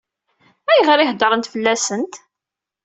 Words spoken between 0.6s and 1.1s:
Ayɣer i